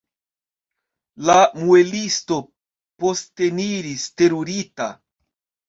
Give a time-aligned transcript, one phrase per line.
[1.29, 2.39] La muelisto
[3.05, 4.93] posteniris terurita.